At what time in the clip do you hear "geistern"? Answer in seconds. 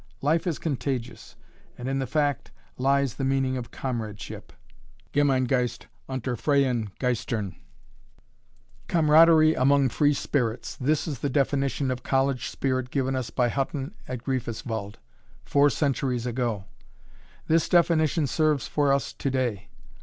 6.97-7.53